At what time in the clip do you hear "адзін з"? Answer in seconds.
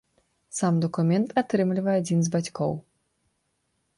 2.03-2.33